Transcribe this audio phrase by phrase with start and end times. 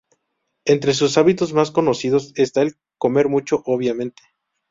[0.65, 4.23] Entre sus hábitos más conocidos está el comer mucho, obviamente.